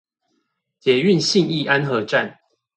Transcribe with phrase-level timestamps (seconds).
[0.79, 2.39] 捷運信義安和站